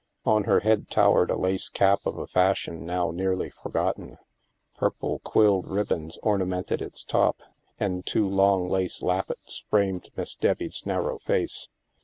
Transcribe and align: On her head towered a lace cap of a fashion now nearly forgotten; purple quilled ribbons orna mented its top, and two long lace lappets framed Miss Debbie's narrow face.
On 0.25 0.45
her 0.45 0.61
head 0.61 0.89
towered 0.89 1.29
a 1.29 1.37
lace 1.37 1.69
cap 1.69 2.07
of 2.07 2.17
a 2.17 2.25
fashion 2.25 2.83
now 2.87 3.11
nearly 3.11 3.51
forgotten; 3.51 4.17
purple 4.75 5.19
quilled 5.19 5.67
ribbons 5.67 6.17
orna 6.23 6.47
mented 6.47 6.81
its 6.81 7.03
top, 7.03 7.37
and 7.79 8.03
two 8.03 8.27
long 8.27 8.67
lace 8.67 9.03
lappets 9.03 9.63
framed 9.69 10.09
Miss 10.17 10.33
Debbie's 10.33 10.87
narrow 10.87 11.19
face. 11.19 11.69